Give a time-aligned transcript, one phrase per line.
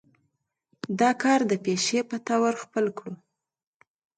[0.99, 3.13] دا کار د پيشې پۀ طور خپل کړو